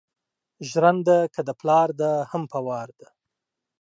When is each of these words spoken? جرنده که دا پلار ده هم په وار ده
جرنده 0.69 1.17
که 1.33 1.41
دا 1.47 1.53
پلار 1.59 1.89
ده 1.99 2.11
هم 2.31 2.43
په 2.51 2.59
وار 2.65 2.89
ده 2.99 3.07